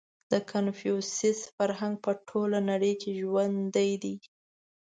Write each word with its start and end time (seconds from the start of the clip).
•د 0.31 0.33
کنفوسیوس 0.51 1.39
فرهنګ 1.55 1.95
په 2.05 2.11
ټوله 2.27 2.59
نړۍ 2.69 2.93
کې 3.01 3.11
ژوندی 3.19 3.91
دی. 4.03 4.15